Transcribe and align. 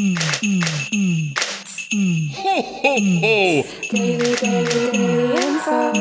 Ho, 0.00 0.06
ho, 0.06 0.24
ho! 0.40 1.84
Daily, 3.90 4.32
daily, 4.36 4.72
daily 4.92 5.36
info. 5.36 5.92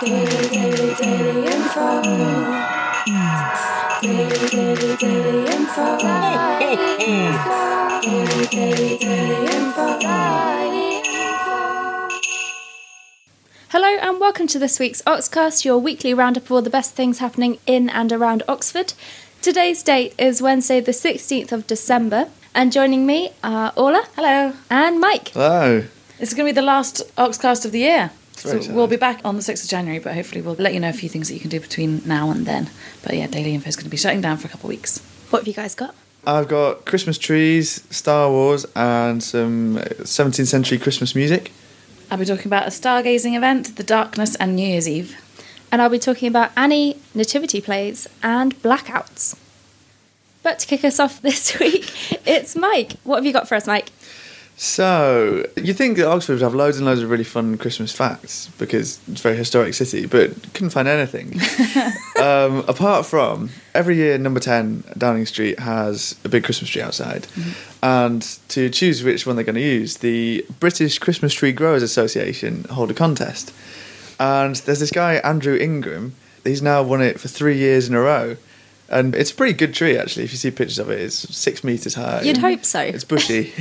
Daily, 0.00 0.42
daily, 0.50 0.90
daily 0.96 1.46
info. 1.46 1.86
Daily, 4.02 4.42
daily, 4.48 4.96
daily 4.96 5.46
info. 5.54 5.86
Daily, 6.00 6.86
daily, 8.50 8.98
daily 8.98 9.46
info. 9.46 9.86
Hello 13.68 13.86
and 14.02 14.18
welcome 14.18 14.48
to 14.48 14.58
this 14.58 14.80
week's 14.80 15.00
Oxcast, 15.02 15.64
your 15.64 15.78
weekly 15.78 16.12
roundup 16.12 16.46
of 16.46 16.50
all 16.50 16.60
the 16.60 16.70
best 16.70 16.96
things 16.96 17.20
happening 17.20 17.60
in 17.66 17.88
and 17.88 18.12
around 18.12 18.42
Oxford. 18.48 18.94
Today's 19.42 19.82
date 19.82 20.14
is 20.18 20.42
Wednesday, 20.42 20.80
the 20.80 20.92
16th 20.92 21.50
of 21.50 21.66
December, 21.66 22.28
and 22.54 22.70
joining 22.70 23.06
me 23.06 23.32
are 23.42 23.72
Orla. 23.74 24.06
Hello. 24.14 24.52
And 24.68 25.00
Mike. 25.00 25.28
Hello. 25.28 25.86
This 26.18 26.28
is 26.28 26.34
going 26.34 26.46
to 26.46 26.52
be 26.52 26.60
the 26.60 26.66
last 26.66 27.02
Oxcast 27.16 27.64
of 27.64 27.72
the 27.72 27.78
year. 27.78 28.10
So 28.32 28.60
we'll 28.70 28.86
be 28.86 28.96
back 28.96 29.22
on 29.24 29.36
the 29.36 29.42
6th 29.42 29.64
of 29.64 29.70
January, 29.70 29.98
but 29.98 30.14
hopefully 30.14 30.42
we'll 30.42 30.56
let 30.56 30.74
you 30.74 30.80
know 30.80 30.90
a 30.90 30.92
few 30.92 31.08
things 31.08 31.28
that 31.28 31.34
you 31.34 31.40
can 31.40 31.48
do 31.48 31.58
between 31.58 32.02
now 32.04 32.30
and 32.30 32.44
then. 32.44 32.68
But 33.02 33.14
yeah, 33.14 33.28
Daily 33.28 33.54
Info 33.54 33.70
is 33.70 33.76
going 33.76 33.84
to 33.84 33.90
be 33.90 33.96
shutting 33.96 34.20
down 34.20 34.36
for 34.36 34.46
a 34.46 34.50
couple 34.50 34.68
of 34.68 34.76
weeks. 34.76 34.98
What 35.30 35.38
have 35.38 35.48
you 35.48 35.54
guys 35.54 35.74
got? 35.74 35.94
I've 36.26 36.48
got 36.48 36.84
Christmas 36.84 37.16
trees, 37.16 37.82
Star 37.88 38.28
Wars, 38.28 38.66
and 38.76 39.22
some 39.22 39.78
17th 39.78 40.48
century 40.48 40.76
Christmas 40.76 41.14
music. 41.14 41.50
I'll 42.10 42.18
be 42.18 42.26
talking 42.26 42.46
about 42.46 42.66
a 42.66 42.70
stargazing 42.70 43.38
event, 43.38 43.76
The 43.76 43.84
Darkness, 43.84 44.34
and 44.34 44.54
New 44.54 44.68
Year's 44.68 44.86
Eve. 44.86 45.16
And 45.72 45.80
I'll 45.80 45.88
be 45.88 45.98
talking 45.98 46.28
about 46.28 46.50
Annie, 46.56 46.96
nativity 47.14 47.60
plays, 47.60 48.08
and 48.22 48.54
blackouts. 48.62 49.36
But 50.42 50.58
to 50.60 50.66
kick 50.66 50.84
us 50.84 50.98
off 50.98 51.20
this 51.22 51.58
week, 51.58 51.92
it's 52.26 52.56
Mike. 52.56 52.94
What 53.04 53.16
have 53.16 53.26
you 53.26 53.32
got 53.32 53.48
for 53.48 53.54
us, 53.54 53.66
Mike? 53.66 53.90
So, 54.62 55.46
you'd 55.56 55.78
think 55.78 55.96
that 55.96 56.06
Oxford 56.06 56.34
would 56.34 56.42
have 56.42 56.54
loads 56.54 56.76
and 56.76 56.84
loads 56.84 57.00
of 57.00 57.08
really 57.08 57.24
fun 57.24 57.56
Christmas 57.56 57.92
facts 57.92 58.48
because 58.58 59.00
it's 59.08 59.20
a 59.20 59.22
very 59.22 59.36
historic 59.36 59.72
city, 59.72 60.04
but 60.04 60.34
couldn't 60.52 60.68
find 60.68 60.86
anything. 60.86 61.40
um, 62.22 62.58
apart 62.68 63.06
from 63.06 63.48
every 63.74 63.96
year, 63.96 64.18
number 64.18 64.38
10 64.38 64.84
Downing 64.98 65.24
Street 65.24 65.58
has 65.60 66.14
a 66.26 66.28
big 66.28 66.44
Christmas 66.44 66.68
tree 66.68 66.82
outside. 66.82 67.26
And 67.82 68.20
to 68.48 68.68
choose 68.68 69.02
which 69.02 69.26
one 69.26 69.36
they're 69.36 69.46
going 69.46 69.54
to 69.54 69.62
use, 69.62 69.96
the 69.96 70.44
British 70.60 70.98
Christmas 70.98 71.32
Tree 71.32 71.52
Growers 71.52 71.82
Association 71.82 72.64
hold 72.64 72.90
a 72.90 72.94
contest. 72.94 73.54
And 74.20 74.54
there's 74.54 74.80
this 74.80 74.90
guy, 74.90 75.14
Andrew 75.14 75.56
Ingram, 75.56 76.14
he's 76.44 76.60
now 76.60 76.82
won 76.82 77.00
it 77.00 77.18
for 77.18 77.26
three 77.26 77.56
years 77.56 77.88
in 77.88 77.94
a 77.94 78.00
row. 78.00 78.36
And 78.90 79.14
it's 79.14 79.30
a 79.30 79.34
pretty 79.34 79.54
good 79.54 79.72
tree, 79.72 79.96
actually. 79.96 80.24
If 80.24 80.32
you 80.32 80.36
see 80.36 80.50
pictures 80.50 80.78
of 80.78 80.90
it, 80.90 81.00
it's 81.00 81.34
six 81.34 81.64
metres 81.64 81.94
high. 81.94 82.20
You'd 82.22 82.36
hope 82.36 82.64
so. 82.64 82.80
It's 82.80 83.04
bushy. 83.04 83.54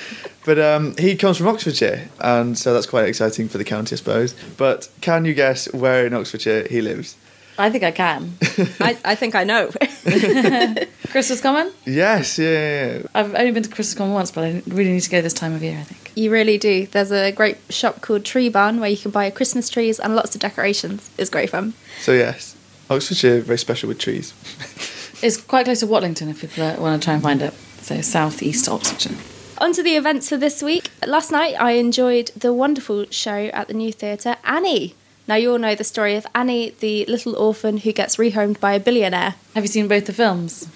but 0.46 0.58
um, 0.58 0.96
he 0.96 1.16
comes 1.16 1.36
from 1.36 1.48
Oxfordshire, 1.48 2.08
and 2.20 2.56
so 2.56 2.72
that's 2.72 2.86
quite 2.86 3.08
exciting 3.08 3.48
for 3.48 3.58
the 3.58 3.64
county, 3.64 3.94
I 3.94 3.96
suppose. 3.96 4.34
But 4.56 4.88
can 5.00 5.24
you 5.24 5.34
guess 5.34 5.70
where 5.74 6.06
in 6.06 6.14
Oxfordshire 6.14 6.66
he 6.68 6.80
lives? 6.80 7.16
I 7.58 7.68
think 7.68 7.84
I 7.84 7.90
can. 7.90 8.32
I, 8.80 8.96
I 9.04 9.14
think 9.16 9.34
I 9.34 9.44
know. 9.44 9.66
Christmas 11.10 11.42
Common? 11.42 11.72
Yes, 11.84 12.38
yeah, 12.38 12.48
yeah, 12.48 12.92
yeah. 12.98 13.06
I've 13.14 13.34
only 13.34 13.50
been 13.50 13.64
to 13.64 13.68
Christmas 13.68 13.94
Common 13.94 14.14
once, 14.14 14.30
but 14.30 14.44
I 14.44 14.62
really 14.68 14.92
need 14.92 15.02
to 15.02 15.10
go 15.10 15.20
this 15.20 15.34
time 15.34 15.52
of 15.52 15.62
year, 15.62 15.78
I 15.78 15.82
think. 15.82 15.99
You 16.20 16.30
really 16.30 16.58
do. 16.58 16.86
There's 16.86 17.10
a 17.10 17.32
great 17.32 17.56
shop 17.70 18.00
called 18.02 18.24
Tree 18.24 18.48
Barn 18.48 18.80
where 18.80 18.90
you 18.90 18.96
can 18.96 19.10
buy 19.10 19.30
Christmas 19.30 19.68
trees 19.68 19.98
and 19.98 20.14
lots 20.14 20.34
of 20.34 20.40
decorations. 20.40 21.10
It's 21.18 21.30
great 21.30 21.50
fun. 21.50 21.74
So, 22.00 22.12
yes, 22.12 22.56
Oxfordshire, 22.88 23.40
very 23.40 23.58
special 23.58 23.88
with 23.88 23.98
trees. 23.98 24.34
It's 25.22 25.36
quite 25.36 25.64
close 25.64 25.80
to 25.80 25.86
Watlington 25.86 26.30
if 26.30 26.40
people 26.40 26.64
uh, 26.64 26.80
want 26.80 27.00
to 27.00 27.04
try 27.04 27.12
and 27.12 27.22
find 27.22 27.42
it. 27.42 27.52
So 27.82 28.00
southeast 28.00 28.68
Oxfordshire. 28.68 29.16
On 29.58 29.72
to 29.74 29.82
the 29.82 29.94
events 29.96 30.30
for 30.30 30.38
this 30.38 30.62
week. 30.62 30.90
Last 31.06 31.30
night 31.30 31.56
I 31.60 31.72
enjoyed 31.72 32.30
the 32.34 32.54
wonderful 32.54 33.04
show 33.10 33.50
at 33.52 33.68
the 33.68 33.74
New 33.74 33.92
Theatre, 33.92 34.36
Annie. 34.44 34.94
Now 35.28 35.34
you 35.34 35.52
all 35.52 35.58
know 35.58 35.74
the 35.74 35.84
story 35.84 36.16
of 36.16 36.26
Annie, 36.34 36.70
the 36.80 37.04
little 37.04 37.36
orphan 37.36 37.78
who 37.78 37.92
gets 37.92 38.16
rehomed 38.16 38.60
by 38.60 38.72
a 38.72 38.80
billionaire. 38.80 39.34
Have 39.54 39.64
you 39.64 39.68
seen 39.68 39.88
both 39.88 40.06
the 40.06 40.14
films? 40.14 40.68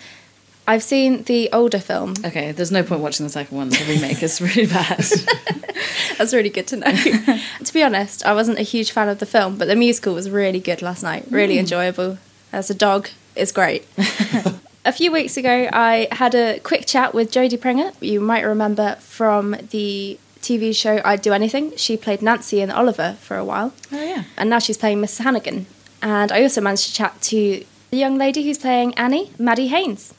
I've 0.66 0.82
seen 0.82 1.24
the 1.24 1.50
older 1.52 1.78
film. 1.78 2.14
Okay, 2.24 2.52
there's 2.52 2.72
no 2.72 2.82
point 2.82 3.02
watching 3.02 3.26
the 3.26 3.30
second 3.30 3.56
one. 3.56 3.68
The 3.68 3.84
remake 3.86 4.22
is 4.22 4.40
really 4.40 4.66
bad. 4.66 4.98
That's 6.18 6.32
really 6.32 6.48
good 6.48 6.66
to 6.68 6.76
know. 6.76 6.92
to 7.64 7.72
be 7.72 7.82
honest, 7.82 8.24
I 8.24 8.32
wasn't 8.32 8.58
a 8.58 8.62
huge 8.62 8.90
fan 8.90 9.08
of 9.08 9.18
the 9.18 9.26
film, 9.26 9.58
but 9.58 9.68
the 9.68 9.76
musical 9.76 10.14
was 10.14 10.30
really 10.30 10.60
good 10.60 10.80
last 10.80 11.02
night. 11.02 11.26
Really 11.30 11.54
hmm. 11.54 11.60
enjoyable. 11.60 12.18
As 12.52 12.70
a 12.70 12.74
dog, 12.74 13.10
it's 13.36 13.52
great. 13.52 13.86
a 14.84 14.92
few 14.92 15.12
weeks 15.12 15.36
ago, 15.36 15.68
I 15.72 16.08
had 16.12 16.34
a 16.34 16.60
quick 16.60 16.86
chat 16.86 17.12
with 17.12 17.30
Jodie 17.30 17.58
Prenger. 17.58 17.92
You 18.00 18.20
might 18.20 18.42
remember 18.42 18.96
from 19.00 19.56
the 19.70 20.18
TV 20.40 20.74
show 20.74 21.00
I'd 21.04 21.20
Do 21.20 21.32
Anything. 21.32 21.76
She 21.76 21.96
played 21.96 22.22
Nancy 22.22 22.60
in 22.60 22.70
Oliver 22.70 23.16
for 23.20 23.36
a 23.36 23.44
while. 23.44 23.74
oh 23.92 24.02
yeah. 24.02 24.24
and 24.36 24.48
now 24.48 24.60
she's 24.60 24.78
playing 24.78 25.00
Miss 25.00 25.18
Hannigan. 25.18 25.66
And 26.00 26.30
I 26.32 26.42
also 26.42 26.60
managed 26.60 26.86
to 26.86 26.92
chat 26.94 27.20
to 27.22 27.64
the 27.90 27.96
young 27.96 28.16
lady 28.16 28.44
who's 28.44 28.58
playing 28.58 28.94
Annie, 28.94 29.32
Maddie 29.38 29.68
Haynes. 29.68 30.14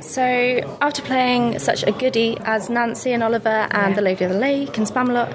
So, 0.00 0.22
after 0.80 1.02
playing 1.02 1.58
such 1.58 1.82
a 1.82 1.92
goodie 1.92 2.36
as 2.42 2.68
Nancy 2.70 3.12
and 3.12 3.22
Oliver 3.22 3.68
and 3.70 3.96
the 3.96 4.02
Lady 4.02 4.24
of 4.24 4.32
the 4.32 4.38
Lake 4.38 4.76
and 4.78 4.86
Spamalot, 4.86 5.32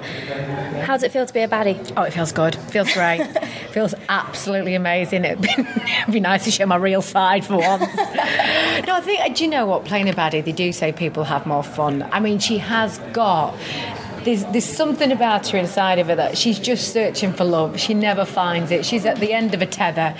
how 0.82 0.94
does 0.94 1.02
it 1.02 1.12
feel 1.12 1.26
to 1.26 1.32
be 1.32 1.40
a 1.40 1.48
baddie? 1.48 1.92
Oh, 1.96 2.02
it 2.02 2.12
feels 2.12 2.32
good. 2.32 2.54
Feels 2.54 2.92
great. 2.92 3.24
feels 3.72 3.94
absolutely 4.08 4.74
amazing. 4.74 5.24
It'd 5.24 5.40
be, 5.40 5.48
it'd 5.56 6.12
be 6.12 6.20
nice 6.20 6.44
to 6.44 6.50
show 6.50 6.66
my 6.66 6.76
real 6.76 7.02
side 7.02 7.44
for 7.44 7.58
once. 7.58 7.82
no, 7.96 8.96
I 8.96 9.00
think, 9.02 9.36
do 9.36 9.44
you 9.44 9.50
know 9.50 9.66
what? 9.66 9.84
Playing 9.84 10.08
a 10.08 10.12
baddie, 10.12 10.44
they 10.44 10.52
do 10.52 10.72
say 10.72 10.92
people 10.92 11.24
have 11.24 11.46
more 11.46 11.62
fun. 11.62 12.08
I 12.12 12.20
mean, 12.20 12.38
she 12.38 12.58
has 12.58 12.98
got. 13.12 13.54
There's, 14.24 14.44
there's 14.46 14.64
something 14.64 15.10
about 15.10 15.48
her 15.48 15.58
inside 15.58 15.98
of 15.98 16.06
her 16.06 16.14
that 16.14 16.38
she's 16.38 16.58
just 16.58 16.92
searching 16.92 17.32
for 17.32 17.44
love. 17.44 17.78
She 17.80 17.94
never 17.94 18.24
finds 18.24 18.70
it. 18.70 18.86
She's 18.86 19.04
at 19.04 19.18
the 19.18 19.32
end 19.32 19.54
of 19.54 19.62
a 19.62 19.66
tether. 19.66 20.14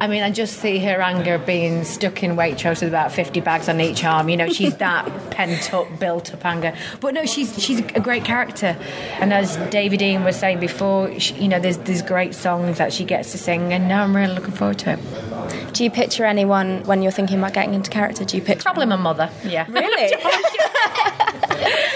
I 0.00 0.08
mean, 0.08 0.22
I 0.22 0.30
just 0.30 0.58
see 0.58 0.78
her 0.80 1.00
anger 1.00 1.38
being 1.38 1.84
stuck 1.84 2.22
in 2.22 2.36
Waitrose 2.36 2.82
with 2.82 2.90
about 2.90 3.12
50 3.12 3.40
bags 3.40 3.68
on 3.68 3.80
each 3.80 4.04
arm. 4.04 4.28
You 4.28 4.36
know, 4.36 4.48
she's 4.48 4.76
that 4.78 5.30
pent 5.30 5.72
up, 5.72 5.98
built 5.98 6.34
up 6.34 6.44
anger. 6.44 6.74
But 7.00 7.14
no, 7.14 7.24
she's 7.24 7.62
she's 7.62 7.80
a 7.80 8.00
great 8.00 8.24
character. 8.24 8.76
And 9.20 9.32
as 9.32 9.56
David 9.70 10.00
Dean 10.00 10.24
was 10.24 10.36
saying 10.36 10.60
before, 10.60 11.18
she, 11.18 11.34
you 11.34 11.48
know, 11.48 11.58
there's 11.58 11.78
there's 11.78 12.02
great 12.02 12.34
songs 12.34 12.78
that 12.78 12.92
she 12.92 13.04
gets 13.04 13.32
to 13.32 13.38
sing, 13.38 13.72
and 13.72 13.88
now 13.88 14.04
I'm 14.04 14.14
really 14.14 14.34
looking 14.34 14.54
forward 14.54 14.78
to 14.80 14.92
it. 14.92 15.72
Do 15.72 15.84
you 15.84 15.90
picture 15.90 16.24
anyone 16.24 16.82
when 16.84 17.02
you're 17.02 17.12
thinking 17.12 17.38
about 17.38 17.52
getting 17.52 17.74
into 17.74 17.90
character? 17.90 18.24
Do 18.24 18.36
you 18.36 18.42
picture 18.42 18.64
Probably 18.64 18.86
my 18.86 18.96
mother. 18.96 19.30
Yeah. 19.44 19.66
Really? 19.68 20.12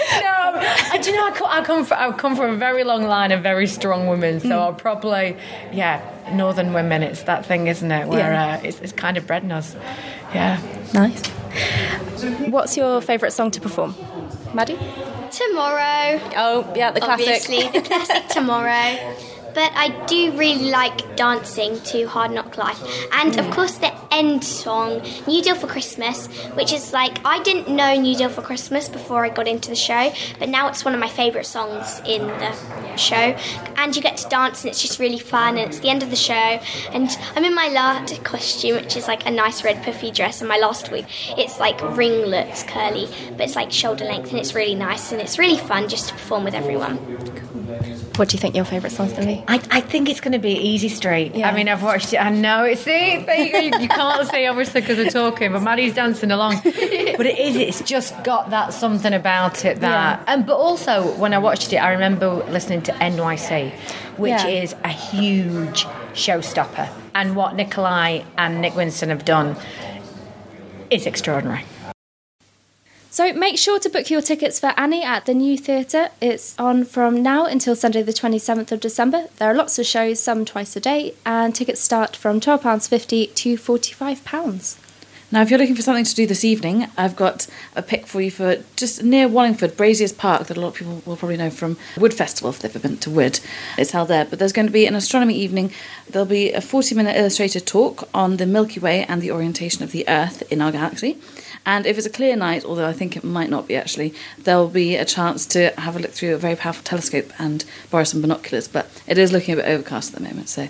no, 0.61 0.75
and 0.93 1.03
do 1.03 1.09
you 1.11 1.17
know, 1.17 1.25
I 1.27 1.31
come, 1.31 1.47
I 1.49 1.61
come 1.63 1.85
from 1.85 1.97
I 1.99 2.11
come 2.17 2.35
from 2.35 2.51
a 2.51 2.55
very 2.55 2.83
long 2.83 3.03
line 3.03 3.31
of 3.31 3.41
very 3.43 3.67
strong 3.67 4.07
women, 4.07 4.39
so 4.39 4.59
I'll 4.59 4.73
probably, 4.73 5.35
yeah, 5.71 6.01
northern 6.33 6.73
women. 6.73 7.03
It's 7.03 7.23
that 7.23 7.45
thing, 7.45 7.67
isn't 7.67 7.91
it? 7.91 8.07
Where 8.07 8.31
Yeah. 8.31 8.55
uh, 8.57 8.61
it's, 8.63 8.79
it's 8.81 8.93
kind 8.93 9.17
of 9.17 9.25
bred 9.27 9.43
in 9.43 9.51
us. 9.51 9.75
Yeah. 10.33 10.59
nice. 10.93 11.21
What's 12.49 12.77
your 12.77 13.01
favourite 13.01 13.33
song 13.33 13.51
to 13.51 13.59
perform? 13.61 13.95
Maddie? 14.53 14.77
Tomorrow, 15.31 16.19
Oh, 16.35 16.71
yeah, 16.75 16.91
the 16.91 16.99
classic. 16.99 17.27
obviously, 17.49 17.67
the 17.69 17.81
classic 17.87 18.27
Tomorrow. 18.29 19.15
But 19.53 19.71
I 19.75 19.89
do 20.05 20.31
really 20.37 20.69
like 20.69 21.15
dancing 21.15 21.79
to 21.81 22.05
Hard 22.05 22.31
Knock 22.31 22.57
Life. 22.57 22.81
And 23.13 23.37
of 23.37 23.45
hmm. 23.45 23.51
course, 23.51 23.77
the 23.77 23.93
end 24.11 24.43
song, 24.43 25.01
New 25.27 25.41
Deal 25.41 25.55
for 25.55 25.67
Christmas, 25.67 26.27
which 26.53 26.73
is 26.73 26.93
like, 26.93 27.19
I 27.25 27.41
didn't 27.43 27.69
know 27.69 27.95
New 27.95 28.15
Deal 28.15 28.29
for 28.29 28.41
Christmas 28.41 28.89
before 28.89 29.25
I 29.25 29.29
got 29.29 29.47
into 29.47 29.69
the 29.69 29.75
show, 29.75 30.11
but 30.39 30.49
now 30.49 30.67
it's 30.67 30.83
one 30.85 30.93
of 30.93 30.99
my 30.99 31.07
favourite 31.07 31.45
songs 31.45 32.01
in 32.05 32.27
the 32.27 32.97
show. 32.97 33.15
And 33.77 33.95
you 33.95 34.01
get 34.01 34.17
to 34.17 34.29
dance, 34.29 34.63
and 34.63 34.69
it's 34.69 34.81
just 34.81 34.99
really 34.99 35.19
fun, 35.19 35.57
and 35.57 35.67
it's 35.67 35.79
the 35.79 35.89
end 35.89 36.03
of 36.03 36.09
the 36.09 36.15
show. 36.15 36.33
And 36.33 37.09
I'm 37.35 37.45
in 37.45 37.55
my 37.55 37.69
last 37.69 38.23
costume, 38.23 38.75
which 38.75 38.95
is 38.95 39.07
like 39.07 39.25
a 39.25 39.31
nice 39.31 39.63
red 39.63 39.83
puffy 39.83 40.11
dress, 40.11 40.41
and 40.41 40.47
my 40.47 40.57
last 40.57 40.91
wig, 40.91 41.05
it's 41.37 41.59
like 41.59 41.81
ringlets, 41.97 42.63
curly, 42.63 43.07
but 43.31 43.41
it's 43.41 43.55
like 43.55 43.71
shoulder 43.71 44.05
length, 44.05 44.29
and 44.29 44.39
it's 44.39 44.53
really 44.53 44.75
nice, 44.75 45.11
and 45.11 45.21
it's 45.21 45.39
really 45.39 45.57
fun 45.57 45.87
just 45.87 46.09
to 46.09 46.13
perform 46.13 46.43
with 46.43 46.53
everyone. 46.53 46.97
What 48.17 48.29
do 48.29 48.35
you 48.35 48.39
think 48.39 48.55
your 48.55 48.65
favourite 48.65 48.91
song's 48.91 49.13
going 49.13 49.27
to 49.27 49.33
be? 49.35 49.40
I, 49.47 49.61
I 49.71 49.81
think 49.81 50.09
it's 50.09 50.19
going 50.21 50.33
to 50.33 50.39
be 50.39 50.51
Easy 50.51 50.89
Street. 50.89 51.35
Yeah. 51.35 51.49
I 51.49 51.53
mean, 51.53 51.67
I've 51.67 51.83
watched 51.83 52.13
it. 52.13 52.17
I 52.17 52.29
know 52.29 52.63
it's 52.63 52.81
see, 52.81 53.15
you, 53.15 53.79
you, 53.79 53.87
can't 53.89 54.27
see 54.29 54.45
obviously 54.45 54.81
because 54.81 54.97
we're 54.97 55.09
talking, 55.09 55.51
but 55.51 55.61
Maddie's 55.61 55.93
dancing 55.95 56.31
along. 56.31 56.61
but 56.63 57.25
it 57.25 57.39
is. 57.39 57.55
It's 57.55 57.81
just 57.81 58.23
got 58.23 58.49
that 58.51 58.73
something 58.73 59.13
about 59.13 59.65
it 59.65 59.79
that. 59.81 60.23
And 60.27 60.45
but 60.45 60.57
also 60.57 61.13
when 61.17 61.33
I 61.33 61.37
watched 61.39 61.73
it, 61.73 61.77
I 61.77 61.91
remember 61.91 62.35
listening 62.49 62.81
to 62.83 62.91
NYC, 62.93 63.71
which 64.17 64.29
Yeah. 64.31 64.47
is 64.47 64.75
a 64.83 64.89
huge 64.89 65.85
showstopper, 66.13 66.89
and 67.15 67.35
what 67.35 67.55
Nikolai 67.55 68.23
and 68.37 68.61
Nick 68.61 68.75
Winston 68.75 69.09
have 69.09 69.25
done 69.25 69.55
is 70.89 71.05
extraordinary. 71.05 71.63
So 73.13 73.33
make 73.33 73.57
sure 73.57 73.77
to 73.77 73.89
book 73.89 74.09
your 74.09 74.21
tickets 74.21 74.57
for 74.57 74.73
Annie 74.77 75.03
at 75.03 75.25
the 75.25 75.33
New 75.33 75.57
Theatre. 75.57 76.11
It's 76.21 76.57
on 76.57 76.85
from 76.85 77.21
now 77.21 77.45
until 77.45 77.75
Sunday, 77.75 78.03
the 78.03 78.13
27th 78.13 78.71
of 78.71 78.79
December. 78.79 79.27
There 79.35 79.51
are 79.51 79.53
lots 79.53 79.77
of 79.77 79.85
shows, 79.85 80.23
some 80.23 80.45
twice 80.45 80.77
a 80.77 80.79
day, 80.79 81.15
and 81.25 81.53
tickets 81.53 81.81
start 81.81 82.15
from 82.15 82.39
£12.50 82.39 83.35
to 83.35 83.57
£45. 83.57 84.77
Now, 85.29 85.41
if 85.41 85.49
you're 85.49 85.59
looking 85.59 85.75
for 85.75 85.81
something 85.81 86.05
to 86.05 86.15
do 86.15 86.25
this 86.25 86.45
evening, 86.45 86.87
I've 86.97 87.15
got 87.17 87.47
a 87.75 87.81
pick 87.81 88.05
for 88.07 88.21
you 88.21 88.31
for 88.31 88.63
just 88.75 89.03
near 89.03 89.27
Wallingford, 89.27 89.77
Braziers 89.77 90.11
Park, 90.11 90.47
that 90.47 90.57
a 90.57 90.59
lot 90.61 90.69
of 90.69 90.75
people 90.75 91.01
will 91.05 91.15
probably 91.15 91.37
know 91.37 91.49
from 91.49 91.77
Wood 91.97 92.13
Festival 92.13 92.49
if 92.49 92.59
they've 92.59 92.75
ever 92.75 92.85
been 92.85 92.97
to 92.97 93.09
Wood. 93.09 93.39
It's 93.77 93.91
held 93.91 94.09
there. 94.09 94.25
But 94.25 94.39
there's 94.39 94.51
going 94.51 94.67
to 94.67 94.73
be 94.73 94.85
an 94.85 94.95
astronomy 94.95 95.35
evening. 95.35 95.71
There'll 96.09 96.25
be 96.25 96.51
a 96.51 96.59
40 96.59 96.95
minute 96.95 97.15
illustrated 97.15 97.65
talk 97.65 98.09
on 98.13 98.37
the 98.37 98.45
Milky 98.45 98.79
Way 98.79 99.05
and 99.05 99.21
the 99.21 99.31
orientation 99.31 99.83
of 99.83 99.91
the 99.91 100.07
Earth 100.07 100.43
in 100.51 100.61
our 100.61 100.71
galaxy. 100.71 101.17
And 101.65 101.85
if 101.85 101.97
it's 101.97 102.07
a 102.07 102.11
clear 102.11 102.35
night, 102.35 102.65
although 102.65 102.87
I 102.87 102.93
think 102.93 103.15
it 103.15 103.23
might 103.23 103.49
not 103.49 103.67
be 103.67 103.75
actually, 103.75 104.13
there'll 104.39 104.67
be 104.67 104.95
a 104.95 105.05
chance 105.05 105.45
to 105.47 105.69
have 105.79 105.95
a 105.95 105.99
look 105.99 106.11
through 106.11 106.33
a 106.33 106.37
very 106.37 106.55
powerful 106.55 106.83
telescope 106.83 107.31
and 107.37 107.63
borrow 107.89 108.03
some 108.03 108.21
binoculars. 108.21 108.67
But 108.67 108.89
it 109.07 109.17
is 109.17 109.31
looking 109.31 109.53
a 109.53 109.57
bit 109.57 109.67
overcast 109.67 110.13
at 110.13 110.19
the 110.19 110.27
moment, 110.27 110.49
so 110.49 110.67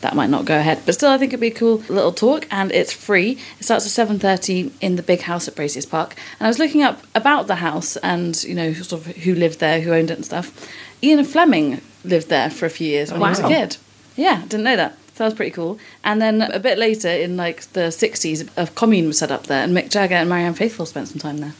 that 0.00 0.16
might 0.16 0.30
not 0.30 0.44
go 0.44 0.58
ahead. 0.58 0.82
But 0.84 0.94
still, 0.94 1.10
I 1.10 1.18
think 1.18 1.30
it'd 1.32 1.40
be 1.40 1.48
a 1.48 1.50
cool 1.52 1.76
little 1.88 2.12
talk, 2.12 2.46
and 2.50 2.72
it's 2.72 2.92
free. 2.92 3.38
It 3.60 3.64
starts 3.64 3.86
at 3.86 3.92
seven 3.92 4.18
thirty 4.18 4.72
in 4.80 4.96
the 4.96 5.02
big 5.02 5.22
house 5.22 5.46
at 5.46 5.54
Braziers 5.54 5.86
Park. 5.86 6.16
And 6.40 6.46
I 6.46 6.50
was 6.50 6.58
looking 6.58 6.82
up 6.82 7.02
about 7.14 7.46
the 7.46 7.56
house 7.56 7.96
and 7.98 8.42
you 8.42 8.54
know 8.54 8.72
sort 8.72 9.06
of 9.06 9.16
who 9.18 9.34
lived 9.34 9.60
there, 9.60 9.80
who 9.80 9.92
owned 9.92 10.10
it, 10.10 10.16
and 10.16 10.24
stuff. 10.24 10.68
Ian 11.02 11.24
Fleming 11.24 11.80
lived 12.04 12.28
there 12.28 12.50
for 12.50 12.66
a 12.66 12.70
few 12.70 12.88
years 12.88 13.10
when 13.10 13.20
he 13.20 13.28
was 13.28 13.38
a 13.38 13.48
kid. 13.48 13.76
Yeah, 14.16 14.42
didn't 14.42 14.64
know 14.64 14.76
that. 14.76 14.96
So 15.14 15.24
that 15.24 15.26
was 15.26 15.34
pretty 15.34 15.50
cool. 15.50 15.78
And 16.04 16.22
then 16.22 16.40
a 16.42 16.58
bit 16.58 16.78
later, 16.78 17.08
in 17.08 17.36
like 17.36 17.62
the 17.72 17.88
60s, 17.90 18.48
a 18.56 18.66
commune 18.68 19.06
was 19.08 19.18
set 19.18 19.30
up 19.30 19.46
there, 19.46 19.62
and 19.62 19.76
Mick 19.76 19.90
Jagger 19.90 20.14
and 20.14 20.28
Marianne 20.28 20.54
Faithfull 20.54 20.86
spent 20.86 21.08
some 21.08 21.18
time 21.18 21.38
there. 21.38 21.54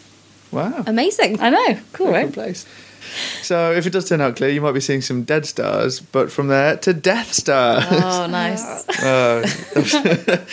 Wow. 0.50 0.84
Amazing. 0.87 1.40
I 1.40 1.50
know, 1.50 1.78
cool, 1.93 2.06
Very 2.08 2.25
right? 2.25 2.34
cool 2.34 2.44
place. 2.44 2.66
So 3.43 3.72
if 3.72 3.87
it 3.87 3.90
does 3.90 4.08
turn 4.08 4.20
out 4.20 4.37
clear, 4.37 4.50
you 4.50 4.60
might 4.60 4.72
be 4.72 4.81
seeing 4.81 5.00
some 5.02 5.25
dead 5.25 5.44
stars, 5.44 6.00
but 6.00 6.31
from 6.31 6.49
there 6.49 6.76
to 6.78 6.94
Death 6.94 7.32
Stars. 7.32 7.84
Oh, 7.90 8.26
nice. 8.26 8.62
Uh, 9.02 9.46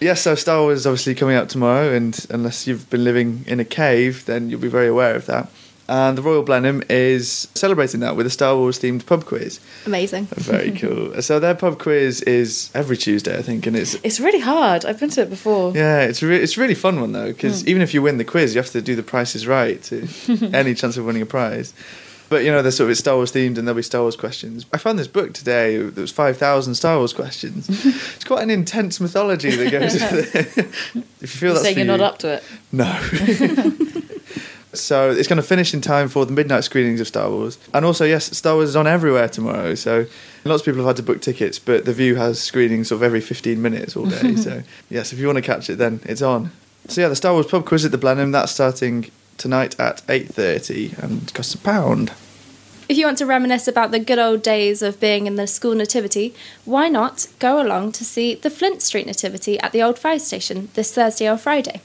yes, 0.00 0.22
so 0.22 0.34
Star 0.34 0.62
Wars 0.62 0.78
is 0.80 0.86
obviously 0.86 1.14
coming 1.14 1.36
out 1.36 1.48
tomorrow, 1.48 1.92
and 1.92 2.26
unless 2.30 2.66
you've 2.66 2.88
been 2.88 3.04
living 3.04 3.44
in 3.46 3.60
a 3.60 3.64
cave, 3.64 4.24
then 4.24 4.48
you'll 4.48 4.60
be 4.60 4.68
very 4.68 4.88
aware 4.88 5.14
of 5.14 5.26
that. 5.26 5.50
And 5.92 6.16
the 6.16 6.22
Royal 6.22 6.42
Blenheim 6.42 6.82
is 6.88 7.48
celebrating 7.54 8.00
that 8.00 8.16
with 8.16 8.24
a 8.26 8.30
Star 8.30 8.56
Wars 8.56 8.78
themed 8.78 9.04
pub 9.04 9.26
quiz. 9.26 9.60
Amazing. 9.84 10.24
Very 10.24 10.70
cool. 10.78 11.20
so 11.20 11.38
their 11.38 11.54
pub 11.54 11.78
quiz 11.78 12.22
is 12.22 12.70
every 12.74 12.96
Tuesday, 12.96 13.36
I 13.36 13.42
think, 13.42 13.66
and 13.66 13.76
it's 13.76 13.92
It's 14.02 14.18
really 14.18 14.40
hard. 14.40 14.86
I've 14.86 14.98
been 14.98 15.10
to 15.10 15.20
it 15.20 15.28
before. 15.28 15.74
yeah, 15.76 16.00
it's 16.00 16.22
re- 16.22 16.42
it's 16.42 16.56
a 16.56 16.60
really 16.62 16.74
fun 16.74 16.98
one 16.98 17.12
though 17.12 17.26
because 17.26 17.60
hmm. 17.60 17.68
even 17.68 17.82
if 17.82 17.92
you 17.92 18.00
win 18.00 18.16
the 18.16 18.24
quiz, 18.24 18.54
you 18.54 18.60
have 18.62 18.70
to 18.70 18.80
do 18.80 18.96
the 18.96 19.02
prices 19.02 19.46
right 19.46 19.82
to 19.82 20.08
any 20.54 20.72
chance 20.72 20.96
of 20.96 21.04
winning 21.04 21.20
a 21.20 21.26
prize. 21.26 21.74
But 22.30 22.44
you 22.44 22.50
know, 22.50 22.62
they're 22.62 22.72
sort 22.72 22.86
of 22.86 22.92
it's 22.92 23.00
Star 23.00 23.16
Wars 23.16 23.30
themed, 23.30 23.58
and 23.58 23.68
there'll 23.68 23.76
be 23.76 23.82
Star 23.82 24.00
Wars 24.00 24.16
questions. 24.16 24.64
I 24.72 24.78
found 24.78 24.98
this 24.98 25.08
book 25.08 25.34
today. 25.34 25.76
There 25.76 26.00
was 26.00 26.10
five 26.10 26.38
thousand 26.38 26.76
Star 26.76 26.96
Wars 26.96 27.12
questions. 27.12 27.68
it's 28.14 28.24
quite 28.24 28.42
an 28.42 28.48
intense 28.48 28.98
mythology 28.98 29.50
that 29.50 29.70
goes. 29.70 29.92
with 29.92 30.34
it. 30.34 30.56
if 30.56 31.20
you 31.20 31.26
feel 31.26 31.48
You're 31.48 31.52
that's 31.52 31.64
saying 31.64 31.76
you're 31.76 31.84
you, 31.84 31.98
not 31.98 32.00
up 32.00 32.18
to 32.20 32.28
it. 32.36 32.44
no. 32.72 33.88
So 34.74 35.10
it's 35.10 35.28
going 35.28 35.36
to 35.36 35.42
finish 35.42 35.74
in 35.74 35.82
time 35.82 36.08
for 36.08 36.24
the 36.24 36.32
midnight 36.32 36.64
screenings 36.64 37.00
of 37.00 37.06
Star 37.06 37.28
Wars, 37.28 37.58
and 37.74 37.84
also 37.84 38.04
yes, 38.06 38.36
Star 38.36 38.54
Wars 38.54 38.70
is 38.70 38.76
on 38.76 38.86
everywhere 38.86 39.28
tomorrow. 39.28 39.74
So 39.74 40.06
lots 40.44 40.62
of 40.62 40.64
people 40.64 40.80
have 40.80 40.88
had 40.88 40.96
to 40.96 41.02
book 41.02 41.20
tickets, 41.20 41.58
but 41.58 41.84
the 41.84 41.92
Vue 41.92 42.14
has 42.14 42.40
screenings 42.40 42.88
sort 42.88 42.98
of 42.98 43.02
every 43.02 43.20
fifteen 43.20 43.60
minutes 43.60 43.96
all 43.96 44.06
day. 44.06 44.36
so 44.36 44.62
yes, 44.90 45.12
if 45.12 45.18
you 45.18 45.26
want 45.26 45.36
to 45.36 45.42
catch 45.42 45.68
it, 45.68 45.76
then 45.76 46.00
it's 46.04 46.22
on. 46.22 46.50
So 46.88 47.02
yeah, 47.02 47.08
the 47.08 47.16
Star 47.16 47.34
Wars 47.34 47.46
pub 47.46 47.66
quiz 47.66 47.84
at 47.84 47.92
the 47.92 47.98
Blenheim 47.98 48.32
that's 48.32 48.52
starting 48.52 49.10
tonight 49.36 49.78
at 49.78 50.02
eight 50.08 50.28
thirty 50.28 50.94
and 50.98 51.32
costs 51.34 51.54
a 51.54 51.58
pound. 51.58 52.12
If 52.88 52.98
you 52.98 53.06
want 53.06 53.18
to 53.18 53.26
reminisce 53.26 53.68
about 53.68 53.90
the 53.90 53.98
good 53.98 54.18
old 54.18 54.42
days 54.42 54.82
of 54.82 55.00
being 55.00 55.26
in 55.26 55.36
the 55.36 55.46
school 55.46 55.74
nativity, 55.74 56.34
why 56.64 56.88
not 56.88 57.26
go 57.38 57.62
along 57.62 57.92
to 57.92 58.04
see 58.04 58.34
the 58.34 58.50
Flint 58.50 58.82
Street 58.82 59.06
Nativity 59.06 59.58
at 59.60 59.72
the 59.72 59.82
old 59.82 59.98
fire 59.98 60.18
station 60.18 60.68
this 60.74 60.92
Thursday 60.92 61.28
or 61.28 61.38
Friday? 61.38 61.80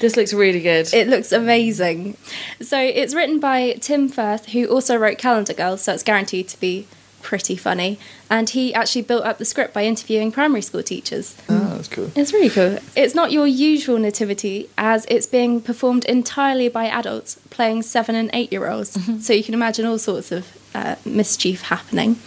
This 0.00 0.16
looks 0.16 0.32
really 0.32 0.60
good. 0.60 0.92
It 0.92 1.08
looks 1.08 1.32
amazing. 1.32 2.16
So 2.60 2.78
it's 2.78 3.14
written 3.14 3.40
by 3.40 3.72
Tim 3.80 4.08
Firth, 4.08 4.50
who 4.50 4.66
also 4.66 4.96
wrote 4.96 5.18
Calendar 5.18 5.54
Girls, 5.54 5.82
so 5.82 5.94
it's 5.94 6.02
guaranteed 6.02 6.48
to 6.48 6.60
be 6.60 6.86
pretty 7.22 7.56
funny. 7.56 7.98
And 8.30 8.48
he 8.50 8.72
actually 8.72 9.02
built 9.02 9.24
up 9.24 9.38
the 9.38 9.44
script 9.44 9.74
by 9.74 9.84
interviewing 9.84 10.30
primary 10.30 10.62
school 10.62 10.82
teachers. 10.82 11.36
Oh, 11.48 11.76
that's 11.76 11.88
cool. 11.88 12.10
It's 12.14 12.32
really 12.32 12.50
cool. 12.50 12.78
It's 12.94 13.14
not 13.14 13.32
your 13.32 13.46
usual 13.46 13.98
nativity, 13.98 14.68
as 14.78 15.06
it's 15.06 15.26
being 15.26 15.60
performed 15.60 16.04
entirely 16.04 16.68
by 16.68 16.86
adults 16.86 17.40
playing 17.50 17.82
seven 17.82 18.14
and 18.14 18.30
eight 18.32 18.52
year 18.52 18.70
olds. 18.70 18.96
So 19.26 19.32
you 19.32 19.42
can 19.42 19.54
imagine 19.54 19.86
all 19.86 19.98
sorts 19.98 20.30
of 20.30 20.56
uh, 20.74 20.96
mischief 21.04 21.62
happening. 21.62 22.18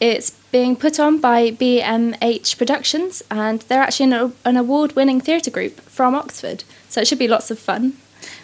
It's 0.00 0.30
being 0.56 0.74
put 0.74 0.98
on 0.98 1.18
by 1.20 1.50
BMH 1.50 2.56
Productions, 2.56 3.22
and 3.30 3.60
they're 3.68 3.82
actually 3.82 4.10
an, 4.10 4.32
an 4.46 4.56
award 4.56 4.96
winning 4.96 5.20
theatre 5.20 5.50
group 5.50 5.80
from 5.82 6.14
Oxford. 6.14 6.64
So 6.88 7.02
it 7.02 7.06
should 7.06 7.18
be 7.18 7.28
lots 7.28 7.50
of 7.50 7.58
fun. 7.58 7.92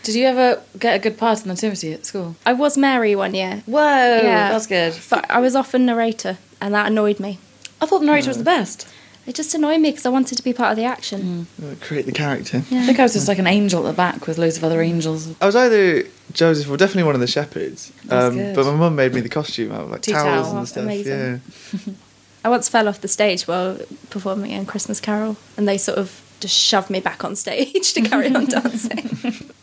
Did 0.03 0.15
you 0.17 0.27
ever 0.27 0.63
get 0.79 0.95
a 0.95 0.99
good 0.99 1.17
part 1.17 1.41
in 1.43 1.49
nativity 1.49 1.95
at 1.95 2.05
school? 2.05 2.37
I 2.45 2.53
was 2.53 2.77
Mary 2.77 3.17
one 3.17 3.33
year, 3.35 3.63
Whoa, 3.65 3.81
Yeah. 4.23 4.51
that's 4.51 4.67
good. 4.67 4.95
but 5.09 5.25
I 5.31 5.41
was 5.41 5.57
often 5.57 5.87
narrator, 5.87 6.37
and 6.61 6.75
that 6.75 6.87
annoyed 6.89 7.19
me. 7.19 7.39
I 7.81 7.87
thought 7.87 8.01
the 8.01 8.07
narrator 8.07 8.29
was 8.29 8.37
the 8.39 8.45
best. 8.45 8.87
It 9.25 9.37
just 9.37 9.55
annoyed 9.55 9.81
me 9.81 9.91
because 9.93 10.05
I 10.05 10.09
wanted 10.09 10.37
to 10.39 10.43
be 10.43 10.53
part 10.53 10.73
of 10.73 10.77
the 10.77 10.85
action. 10.85 11.47
Uh, 11.63 11.77
Create 11.81 12.07
the 12.07 12.13
character. 12.13 12.59
I 12.59 12.87
think 12.87 12.99
I 12.99 13.05
was 13.05 13.13
just 13.13 13.29
like 13.29 13.39
an 13.39 13.47
angel 13.47 13.87
at 13.87 13.91
the 13.93 13.97
back 13.97 14.27
with 14.27 14.37
loads 14.37 14.57
of 14.57 14.65
other 14.65 14.83
angels. 14.83 15.33
I 15.41 15.47
was 15.47 15.55
either 15.55 16.03
Joseph 16.33 16.69
or 16.69 16.77
definitely 16.77 17.05
one 17.05 17.15
of 17.15 17.21
the 17.21 17.29
shepherds. 17.29 17.93
That's 18.05 18.27
Um, 18.33 18.35
good. 18.37 18.57
but 18.57 18.67
my 18.67 18.75
mum 18.75 18.97
made 18.97 19.15
me 19.15 19.21
the 19.21 19.29
costume 19.29 19.71
out 19.71 19.83
of 19.83 19.91
like 19.93 20.03
Tea 20.03 20.11
towels 20.13 20.49
towel. 20.49 20.59
and 20.59 20.69
stuff. 20.69 20.83
Amazing. 20.83 21.41
Yeah. 21.87 21.93
I 22.45 22.49
once 22.49 22.69
fell 22.69 22.89
off 22.89 23.01
the 23.01 23.09
stage 23.09 23.47
while 23.47 23.79
performing 24.11 24.51
in 24.51 24.67
Christmas 24.67 25.01
Carol, 25.01 25.37
and 25.57 25.69
they 25.69 25.79
sort 25.79 25.99
of 25.99 26.21
just 26.41 26.59
shoved 26.59 26.91
me 26.91 26.99
back 26.99 27.25
on 27.25 27.37
stage 27.37 27.93
to 27.93 28.03
carry 28.03 28.35
on 28.35 28.45
dancing. 28.57 29.09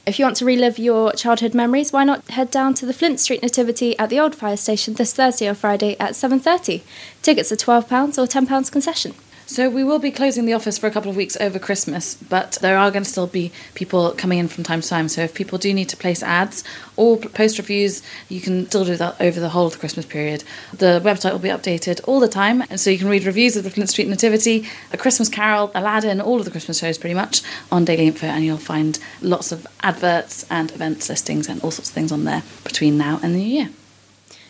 if 0.05 0.17
you 0.17 0.25
want 0.25 0.37
to 0.37 0.45
relive 0.45 0.79
your 0.79 1.11
childhood 1.11 1.53
memories, 1.53 1.91
why 1.91 2.05
not 2.05 2.25
head 2.29 2.49
down 2.49 2.73
to 2.75 2.85
the 2.85 2.93
Flint 2.93 3.19
Street 3.19 3.43
Nativity 3.43 3.99
at 3.99 4.09
the 4.09 4.19
old 4.19 4.33
fire 4.33 4.55
station 4.55 4.93
this 4.93 5.13
Thursday 5.13 5.47
or 5.49 5.53
Friday 5.53 5.97
at 5.99 6.11
7.30. 6.11 6.81
Tickets 7.21 7.51
are 7.51 7.57
£12 7.57 8.17
or 8.17 8.25
£10 8.25 8.71
concession. 8.71 9.13
So 9.49 9.67
we 9.67 9.83
will 9.83 9.97
be 9.97 10.11
closing 10.11 10.45
the 10.45 10.53
office 10.53 10.77
for 10.77 10.85
a 10.85 10.91
couple 10.91 11.09
of 11.09 11.17
weeks 11.17 11.35
over 11.37 11.57
Christmas, 11.57 12.13
but 12.13 12.59
there 12.61 12.77
are 12.77 12.91
going 12.91 13.03
to 13.03 13.09
still 13.09 13.25
be 13.25 13.51
people 13.73 14.11
coming 14.11 14.37
in 14.37 14.47
from 14.47 14.63
time 14.63 14.81
to 14.81 14.87
time. 14.87 15.09
So 15.09 15.23
if 15.23 15.33
people 15.33 15.57
do 15.57 15.73
need 15.73 15.89
to 15.89 15.97
place 15.97 16.21
ads 16.21 16.63
or 16.95 17.17
post 17.17 17.57
reviews, 17.57 18.03
you 18.27 18.41
can 18.41 18.67
still 18.67 18.85
do 18.85 18.95
that 18.97 19.19
over 19.19 19.39
the 19.39 19.49
whole 19.49 19.65
of 19.65 19.73
the 19.73 19.79
Christmas 19.79 20.05
period. 20.05 20.43
The 20.71 21.01
website 21.03 21.31
will 21.31 21.39
be 21.39 21.49
updated 21.49 21.99
all 22.07 22.19
the 22.19 22.27
time, 22.27 22.61
and 22.69 22.79
so 22.79 22.91
you 22.91 22.99
can 22.99 23.07
read 23.07 23.23
reviews 23.23 23.57
of 23.57 23.63
the 23.63 23.71
Flint 23.71 23.89
Street 23.89 24.07
Nativity, 24.07 24.67
A 24.93 24.97
Christmas 24.97 25.29
Carol, 25.29 25.71
Aladdin, 25.73 26.21
all 26.21 26.37
of 26.37 26.45
the 26.45 26.51
Christmas 26.51 26.77
shows 26.77 26.99
pretty 26.99 27.15
much 27.15 27.41
on 27.71 27.85
Daily 27.85 28.05
Info, 28.05 28.27
and 28.27 28.45
you'll 28.45 28.57
find 28.57 28.99
lots 29.19 29.51
of 29.51 29.65
adverts 29.81 30.45
and 30.51 30.69
events 30.73 31.09
listings 31.09 31.49
and 31.49 31.59
all 31.63 31.71
sorts 31.71 31.89
of 31.89 31.95
things 31.95 32.11
on 32.11 32.23
there 32.23 32.43
between 32.63 32.99
now 32.99 33.19
and 33.23 33.33
the 33.33 33.39
new 33.39 33.49
year. 33.49 33.69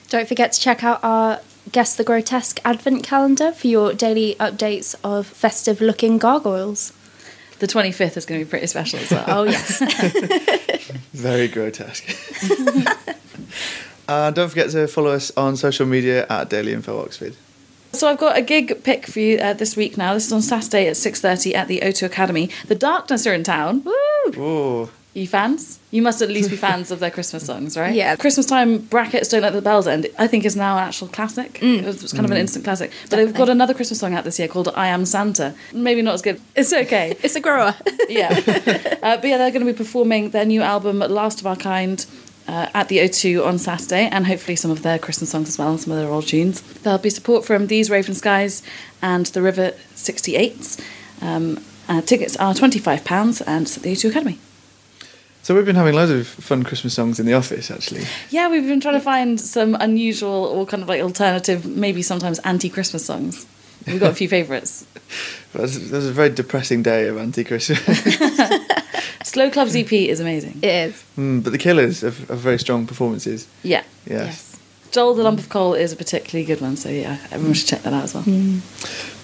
Don't 0.10 0.28
forget 0.28 0.52
to 0.52 0.60
check 0.60 0.84
out 0.84 1.02
our 1.04 1.40
Guess 1.72 1.96
the 1.98 2.04
Grotesque 2.04 2.60
Advent 2.66 3.04
calendar 3.04 3.52
for 3.52 3.68
your 3.68 3.94
daily 3.94 4.36
updates 4.40 4.96
of 5.04 5.28
festive 5.28 5.82
looking 5.82 6.18
gargoyles. 6.18 6.94
The 7.60 7.68
25th 7.68 8.18
is 8.18 8.26
going 8.26 8.40
to 8.40 8.46
be 8.46 8.50
pretty 8.50 8.68
special 8.68 9.00
as 9.00 9.12
well. 9.12 9.26
Oh, 9.28 9.44
yes. 9.44 9.80
Very 11.14 11.48
grotesque. 11.48 12.10
uh, 14.08 14.32
don't 14.32 14.50
forget 14.50 14.72
to 14.72 14.88
follow 14.88 15.12
us 15.12 15.32
on 15.38 15.58
social 15.58 15.86
media 15.86 16.26
at 16.30 16.50
Daily 16.50 16.74
Info 16.74 17.00
Oxford. 17.02 17.36
So 17.92 18.08
I've 18.08 18.18
got 18.18 18.38
a 18.38 18.42
gig 18.42 18.84
pick 18.84 19.06
for 19.06 19.20
you 19.20 19.38
uh, 19.38 19.54
this 19.54 19.76
week 19.76 19.98
now. 19.98 20.14
This 20.14 20.28
is 20.28 20.34
on 20.34 20.42
Saturday 20.42 20.88
at 20.88 20.96
6.30 20.96 21.54
at 21.54 21.68
the 21.68 21.82
O2 21.82 22.04
Academy. 22.04 22.50
The 22.68 22.76
Darkness 22.76 23.28
are 23.28 23.34
in 23.34 23.44
town. 23.44 23.84
Woo! 23.84 23.94
Oh, 24.38 24.90
you 25.14 25.28
fans? 25.28 25.80
You 25.92 26.02
must 26.02 26.22
at 26.22 26.30
least 26.30 26.50
be 26.50 26.56
fans 26.56 26.92
of 26.92 27.00
their 27.00 27.10
Christmas 27.10 27.46
songs, 27.46 27.76
right? 27.76 27.94
Yeah. 27.94 28.16
Christmas 28.16 28.46
time 28.46 28.78
brackets 28.78 29.30
don't 29.30 29.42
let 29.42 29.54
the 29.54 29.62
bells 29.62 29.88
end. 29.88 30.08
I 30.20 30.28
think 30.28 30.46
is 30.46 30.56
now 30.56 30.78
an 30.78 30.88
actual 30.88 31.08
classic. 31.08 31.62
It 31.62 31.84
was 31.84 32.04
it's 32.04 32.14
kind 32.14 32.26
of 32.26 32.32
an 32.32 32.38
instant 32.38 32.64
classic. 32.64 32.92
But 33.10 33.18
they've 33.18 33.34
got 33.34 33.50
another 33.50 33.74
Christmas 33.74 34.00
song 34.00 34.14
out 34.14 34.24
this 34.24 34.38
year 34.38 34.48
called 34.48 34.70
"I 34.76 34.88
Am 34.88 35.06
Santa." 35.06 35.56
Maybe 35.74 36.02
not 36.02 36.14
as 36.14 36.22
good. 36.22 36.40
It's 36.56 36.72
okay. 36.72 37.18
it's 37.24 37.36
a 37.36 37.42
grower. 37.42 37.76
yeah. 38.10 38.30
Uh, 39.02 39.18
but 39.18 39.26
yeah, 39.26 39.38
they're 39.38 39.52
going 39.52 39.66
to 39.66 39.72
be 39.72 39.78
performing 39.78 40.30
their 40.30 40.46
new 40.46 40.62
album, 40.62 41.00
Last 41.00 41.40
of 41.40 41.48
Our 41.48 41.56
Kind, 41.56 42.06
uh, 42.48 42.68
at 42.74 42.88
the 42.88 43.00
O2 43.00 43.46
on 43.46 43.58
Saturday, 43.58 44.08
and 44.12 44.28
hopefully 44.28 44.56
some 44.56 44.70
of 44.70 44.84
their 44.84 45.00
Christmas 45.00 45.32
songs 45.32 45.50
as 45.50 45.58
well, 45.58 45.72
and 45.72 45.80
some 45.80 45.92
of 45.92 46.00
their 46.00 46.10
old 46.10 46.28
tunes. 46.28 46.62
There'll 46.62 47.00
be 47.00 47.10
support 47.10 47.46
from 47.46 47.68
These 47.68 47.90
Raven 47.90 48.14
Skies 48.14 48.62
and 49.02 49.26
the 49.28 49.42
River 49.42 49.72
68s. 49.96 50.80
Um, 51.22 51.64
uh, 51.88 52.02
tickets 52.02 52.38
are 52.38 52.54
£25 52.54 53.42
and 53.48 53.64
it's 53.64 53.78
at 53.78 53.84
the 53.84 53.92
O2 53.94 54.10
Academy. 54.12 54.40
So 55.42 55.56
we've 55.56 55.66
been 55.66 55.76
having 55.76 55.96
loads 55.96 56.12
of 56.12 56.28
fun 56.28 56.64
Christmas 56.64 56.94
songs 56.94 57.20
in 57.20 57.26
the 57.26 57.34
office 57.34 57.72
actually. 57.72 58.04
Yeah, 58.30 58.50
we've 58.50 58.68
been 58.68 58.82
trying 58.82 58.96
to 58.96 59.02
find 59.02 59.40
some 59.40 59.76
unusual 59.76 60.46
or 60.46 60.66
kind 60.66 60.84
of 60.84 60.90
like 60.90 61.02
alternative, 61.02 61.66
maybe 61.66 62.02
sometimes 62.02 62.40
anti 62.40 62.70
Christmas 62.70 63.06
songs. 63.06 63.46
We've 63.88 64.00
got 64.00 64.12
a 64.12 64.16
few 64.16 64.30
favourites. 64.38 64.86
But 65.54 65.62
it 65.76 65.92
was 65.92 66.06
a 66.06 66.12
very 66.12 66.30
depressing 66.30 66.84
day 66.84 67.08
of 67.08 67.18
anti-Christmas. 67.18 67.80
Slow 69.24 69.50
Club's 69.50 69.76
EP 69.76 69.92
is 69.92 70.20
amazing. 70.20 70.60
It 70.62 70.90
is. 70.90 71.04
Mm, 71.18 71.44
but 71.44 71.52
the 71.52 71.58
Killers 71.58 72.02
have, 72.02 72.28
have 72.30 72.40
very 72.40 72.60
strong 72.60 72.86
performances. 72.86 73.48
Yeah. 73.64 73.84
Yes. 74.06 74.58
Joel 74.92 75.14
the 75.14 75.24
Lump 75.24 75.40
of 75.40 75.50
Coal 75.50 75.74
is 75.74 75.92
a 75.92 75.96
particularly 75.96 76.46
good 76.46 76.62
one, 76.62 76.76
so 76.76 76.90
yeah, 76.90 77.18
everyone 77.32 77.54
should 77.54 77.68
check 77.68 77.84
that 77.84 77.94
out 77.94 78.04
as 78.04 78.16
well. 78.16 78.24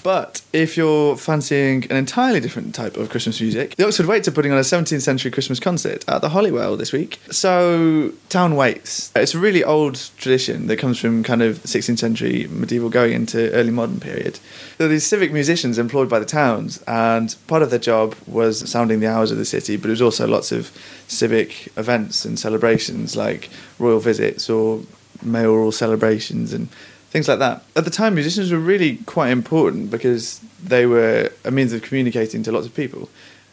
But 0.05 0.43
if 0.53 0.77
you're 0.77 1.17
fancying 1.17 1.85
an 1.89 1.97
entirely 1.97 2.39
different 2.39 2.75
type 2.75 2.95
of 2.95 3.09
Christmas 3.09 3.41
music, 3.41 3.75
the 3.75 3.87
Oxford 3.87 4.05
Waits 4.05 4.27
are 4.27 4.31
putting 4.31 4.51
on 4.51 4.59
a 4.59 4.61
17th 4.61 5.01
century 5.01 5.31
Christmas 5.31 5.59
concert 5.59 6.05
at 6.07 6.21
the 6.21 6.29
Holywell 6.29 6.77
this 6.77 6.93
week. 6.93 7.19
So, 7.31 8.13
Town 8.29 8.55
Waits. 8.55 9.11
It's 9.15 9.33
a 9.33 9.39
really 9.39 9.63
old 9.63 9.95
tradition 10.17 10.67
that 10.67 10.77
comes 10.77 10.99
from 10.99 11.23
kind 11.23 11.41
of 11.41 11.57
16th 11.63 11.97
century 11.97 12.45
medieval 12.51 12.89
going 12.89 13.13
into 13.13 13.51
early 13.53 13.71
modern 13.71 13.99
period. 13.99 14.39
There 14.77 14.85
are 14.85 14.91
these 14.91 15.07
civic 15.07 15.33
musicians 15.33 15.79
employed 15.79 16.07
by 16.07 16.19
the 16.19 16.25
towns, 16.25 16.83
and 16.87 17.35
part 17.47 17.63
of 17.63 17.71
their 17.71 17.79
job 17.79 18.13
was 18.27 18.69
sounding 18.69 18.99
the 18.99 19.07
hours 19.07 19.31
of 19.31 19.39
the 19.39 19.43
city, 19.43 19.75
but 19.75 19.87
it 19.87 19.97
was 19.97 20.03
also 20.03 20.27
lots 20.27 20.51
of 20.51 20.69
civic 21.07 21.75
events 21.77 22.25
and 22.25 22.37
celebrations 22.37 23.15
like 23.15 23.49
royal 23.79 23.99
visits 23.99 24.51
or 24.51 24.83
mayoral 25.23 25.71
celebrations 25.71 26.53
and 26.53 26.69
things 27.15 27.29
like 27.29 27.39
that. 27.39 27.63
At 27.77 27.85
the 27.85 27.91
time, 27.91 28.13
musicians 28.13 28.51
were 28.51 28.59
really 28.59 28.97
quite 29.05 29.29
important 29.29 29.89
because 29.89 30.41
they 30.61 30.85
were 30.85 31.31
a 31.45 31.51
means 31.51 31.71
of 31.71 31.81
communicating 31.81 32.43
to 32.43 32.51
lots 32.51 32.65
of 32.65 32.75
people. 32.75 33.07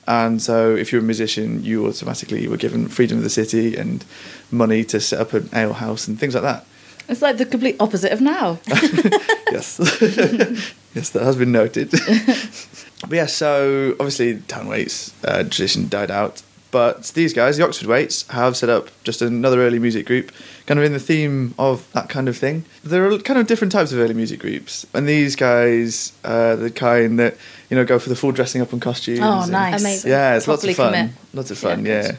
And 0.04 0.42
so, 0.42 0.75
if 0.75 0.90
you're 0.90 1.00
a 1.00 1.04
musician, 1.04 1.62
you 1.62 1.87
automatically 1.87 2.49
were 2.49 2.57
given 2.57 2.88
freedom 2.88 3.19
of 3.19 3.23
the 3.23 3.31
city 3.31 3.76
and 3.76 4.04
money 4.50 4.83
to 4.87 4.99
set 4.99 5.21
up 5.21 5.33
an 5.33 5.49
ale 5.54 5.75
house 5.75 6.09
and 6.09 6.19
things 6.19 6.35
like 6.35 6.42
that. 6.42 6.66
It's 7.09 7.23
like 7.23 7.37
the 7.37 7.47
complete 7.47 7.76
opposite 7.78 8.11
of 8.11 8.21
now. 8.21 8.59
yes, 8.66 9.78
yes, 10.97 11.11
that 11.11 11.23
has 11.23 11.37
been 11.37 11.52
noted. 11.52 11.90
but 13.02 13.12
yeah, 13.12 13.26
so 13.26 13.92
obviously, 14.00 14.40
Town 14.49 14.66
Waits 14.66 15.14
uh, 15.23 15.45
tradition 15.45 15.88
died 15.88 16.11
out. 16.11 16.42
But 16.73 17.05
these 17.14 17.33
guys, 17.35 17.59
the 17.59 17.64
Oxford 17.64 17.87
Waits, 17.87 18.26
have 18.29 18.57
set 18.57 18.71
up 18.71 18.88
just 19.05 19.21
another 19.23 19.61
early 19.61 19.79
music 19.79 20.07
group, 20.07 20.33
kind 20.67 20.81
of 20.81 20.85
in 20.87 20.93
the 20.95 20.99
theme 20.99 21.55
of 21.59 21.87
that 21.93 22.09
kind 22.09 22.29
of 22.31 22.37
thing. 22.37 22.64
There 22.83 23.05
are 23.07 23.19
kind 23.19 23.38
of 23.38 23.47
different 23.47 23.73
types 23.73 23.93
of 23.93 23.99
early 23.99 24.14
music 24.14 24.41
groups, 24.41 24.87
and 24.95 25.07
these 25.07 25.37
guys 25.37 26.12
are 26.25 26.57
the 26.57 26.71
kind 26.71 27.19
that 27.21 27.37
you 27.69 27.76
know 27.76 27.85
go 27.85 27.99
for 27.99 28.09
the 28.09 28.17
full 28.17 28.33
dressing 28.33 28.62
up 28.62 28.73
and 28.73 28.81
costumes. 28.81 29.21
Oh, 29.23 29.43
and- 29.43 29.52
nice. 29.52 29.81
Amazing. 29.83 30.11
Yeah, 30.11 30.35
it's 30.37 30.47
Properly 30.47 30.69
lots 30.69 30.79
of 30.79 30.85
fun. 30.85 30.93
commit. 30.95 31.11
Lots 31.35 31.50
of 31.50 31.59
fun, 31.59 31.85
Yeah, 31.85 32.12
yeah. 32.12 32.17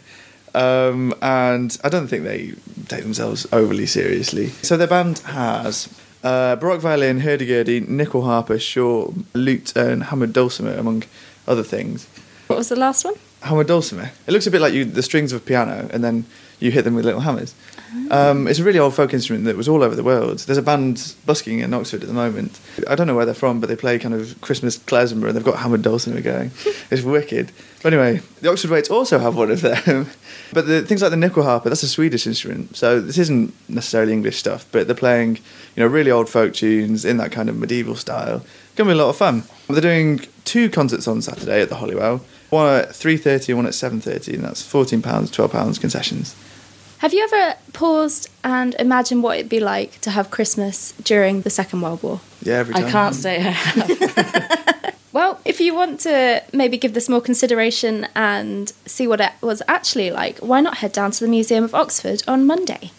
Um, 0.55 1.15
and 1.23 1.75
I 1.83 1.89
don't 1.89 2.07
think 2.07 2.23
they 2.23 2.53
take 2.87 3.01
themselves 3.01 3.47
overly 3.51 3.87
seriously. 3.87 4.49
So 4.61 4.77
their 4.77 4.85
band 4.85 5.17
has 5.25 5.89
uh, 6.23 6.57
baroque 6.57 6.81
violin, 6.81 7.21
hurdy-gurdy, 7.21 7.79
nickel 7.81 8.21
harper, 8.23 8.57
shawm, 8.59 9.23
lute, 9.33 9.75
and 9.75 10.03
hammered 10.03 10.31
dulcimer, 10.31 10.75
among 10.75 11.05
other 11.47 11.63
things. 11.63 12.07
What 12.47 12.57
was 12.57 12.69
the 12.69 12.75
last 12.75 13.05
one? 13.05 13.15
Hammer 13.41 13.63
dulcimer. 13.63 14.11
It 14.27 14.31
looks 14.31 14.47
a 14.47 14.51
bit 14.51 14.61
like 14.61 14.73
you 14.73 14.85
the 14.85 15.03
strings 15.03 15.33
of 15.33 15.41
a 15.41 15.45
piano, 15.45 15.89
and 15.91 16.03
then 16.03 16.25
you 16.59 16.71
hit 16.71 16.83
them 16.83 16.95
with 16.95 17.05
little 17.05 17.21
hammers. 17.21 17.53
Um, 18.09 18.47
it's 18.47 18.59
a 18.59 18.63
really 18.63 18.79
old 18.79 18.95
folk 18.95 19.13
instrument 19.13 19.45
that 19.45 19.55
was 19.55 19.67
all 19.67 19.83
over 19.83 19.95
the 19.95 20.03
world. 20.03 20.39
There's 20.39 20.57
a 20.57 20.63
band 20.63 21.15
busking 21.25 21.59
in 21.59 21.73
Oxford 21.73 22.01
at 22.01 22.07
the 22.07 22.13
moment. 22.13 22.59
I 22.87 22.95
don't 22.95 23.05
know 23.05 23.15
where 23.15 23.25
they're 23.25 23.35
from, 23.35 23.59
but 23.59 23.69
they 23.69 23.75
play 23.75 23.99
kind 23.99 24.13
of 24.13 24.39
Christmas 24.41 24.77
klezmer, 24.77 25.27
and 25.27 25.35
they've 25.35 25.43
got 25.43 25.59
hammered 25.59 25.81
dulcimer 25.81 26.21
going. 26.21 26.51
it's 26.91 27.03
wicked. 27.03 27.51
But 27.81 27.93
anyway, 27.93 28.21
the 28.41 28.49
Oxford 28.49 28.71
Waits 28.71 28.89
also 28.89 29.19
have 29.19 29.35
one 29.35 29.51
of 29.51 29.61
them. 29.61 30.07
but 30.53 30.67
the 30.67 30.81
things 30.81 31.01
like 31.01 31.11
the 31.11 31.17
nyckelharpa, 31.17 31.65
that's 31.65 31.83
a 31.83 31.87
Swedish 31.87 32.25
instrument, 32.25 32.75
so 32.75 32.99
this 32.99 33.17
isn't 33.17 33.53
necessarily 33.69 34.13
English 34.13 34.37
stuff. 34.37 34.65
But 34.71 34.87
they're 34.87 34.95
playing, 34.95 35.37
you 35.75 35.83
know, 35.83 35.87
really 35.87 36.11
old 36.11 36.29
folk 36.29 36.53
tunes 36.53 37.05
in 37.05 37.17
that 37.17 37.31
kind 37.31 37.49
of 37.49 37.57
medieval 37.57 37.95
style. 37.95 38.43
Gonna 38.75 38.89
be 38.89 38.93
a 38.93 39.01
lot 39.01 39.09
of 39.09 39.17
fun. 39.17 39.43
They're 39.69 39.81
doing 39.81 40.21
two 40.45 40.69
concerts 40.69 41.07
on 41.07 41.21
Saturday 41.21 41.61
at 41.61 41.69
the 41.69 41.75
Holywell. 41.75 42.21
One 42.49 42.67
at 42.81 42.95
three 42.95 43.17
thirty 43.17 43.51
and 43.51 43.59
one 43.59 43.65
at 43.65 43.73
seven 43.75 44.01
thirty, 44.01 44.35
and 44.35 44.43
that's 44.43 44.61
fourteen 44.61 45.01
pounds, 45.01 45.31
twelve 45.31 45.51
pounds 45.51 45.79
concessions. 45.79 46.35
Have 46.99 47.13
you 47.13 47.23
ever 47.23 47.55
paused 47.73 48.29
and 48.43 48.75
imagined 48.79 49.23
what 49.23 49.37
it'd 49.37 49.49
be 49.49 49.59
like 49.59 49.99
to 50.01 50.11
have 50.11 50.31
Christmas 50.31 50.93
during 51.03 51.41
the 51.41 51.49
Second 51.49 51.81
World 51.81 52.01
War? 52.01 52.21
Yeah, 52.41 52.55
every 52.55 52.75
time. 52.75 52.85
I 52.85 52.91
can't 52.91 53.15
say 53.15 53.37
I 53.37 53.51
have. 53.51 54.59
Well, 55.13 55.39
if 55.45 55.59
you 55.61 55.75
want 55.75 55.99
to 56.01 56.41
maybe 56.53 56.75
give 56.75 56.95
this 56.95 57.07
more 57.07 57.21
consideration 57.21 58.07
and 58.15 58.73
see 58.87 59.07
what 59.07 59.21
it 59.21 59.31
was 59.41 59.61
actually 59.67 60.09
like, 60.09 60.39
why 60.39 60.59
not 60.59 60.77
head 60.77 60.91
down 60.91 61.11
to 61.11 61.23
the 61.23 61.29
Museum 61.29 61.63
of 61.63 61.75
Oxford 61.75 62.23
on 62.27 62.47
Monday? 62.47 62.89